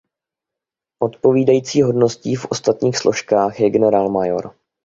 Odpovídající 1.03 1.81
hodností 1.81 2.35
v 2.35 2.45
ostatních 2.45 2.97
složkách 2.97 3.59
je 3.59 3.69
generálmajor. 3.69 4.55